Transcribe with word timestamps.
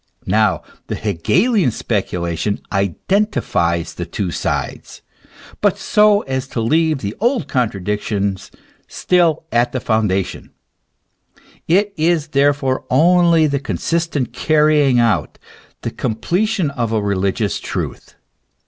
Now 0.25 0.63
the 0.87 0.95
Hegelian 0.95 1.69
specula 1.69 2.35
tion 2.35 2.59
identifies 2.71 3.93
the 3.93 4.05
two 4.07 4.31
sides, 4.31 5.03
but 5.61 5.77
so 5.77 6.21
as 6.21 6.47
to 6.47 6.59
leave 6.59 7.01
the 7.01 7.15
old 7.19 7.47
contra 7.47 7.79
diction 7.83 8.35
still 8.87 9.43
at 9.51 9.73
the 9.73 9.79
foundation; 9.79 10.49
it 11.67 11.93
is 11.97 12.29
therefore 12.29 12.83
only 12.89 13.45
the 13.45 13.59
con 13.59 13.77
sistent 13.77 14.33
carrying 14.33 14.99
out, 14.99 15.37
the 15.83 15.91
completion 15.91 16.71
of 16.71 16.91
a 16.91 16.99
religious 16.99 17.59
truth. 17.59 18.15